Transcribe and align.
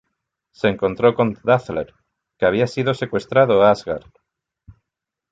Se 0.51 0.67
encontró 0.67 1.13
con 1.13 1.37
Dazzler, 1.43 1.93
que 2.39 2.47
había 2.47 2.65
sido 2.65 2.95
secuestrado 2.95 3.61
a 3.61 3.69
Asgard. 3.69 4.05